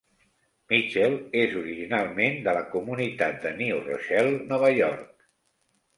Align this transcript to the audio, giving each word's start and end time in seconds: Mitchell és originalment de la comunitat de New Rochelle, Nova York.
Mitchell 0.71 1.17
és 1.41 1.53
originalment 1.59 2.41
de 2.47 2.55
la 2.59 2.65
comunitat 2.73 3.37
de 3.47 3.55
New 3.61 3.85
Rochelle, 3.89 4.33
Nova 4.53 4.77
York. 4.79 5.29